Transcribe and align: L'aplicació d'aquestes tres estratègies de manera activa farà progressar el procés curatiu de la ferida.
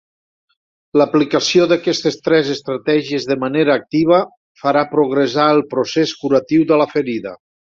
L'aplicació 1.01 1.67
d'aquestes 1.71 2.17
tres 2.29 2.49
estratègies 2.55 3.29
de 3.33 3.37
manera 3.45 3.75
activa 3.81 4.23
farà 4.65 4.85
progressar 4.97 5.49
el 5.59 5.65
procés 5.75 6.19
curatiu 6.25 6.67
de 6.73 6.81
la 6.85 6.91
ferida. 6.99 7.37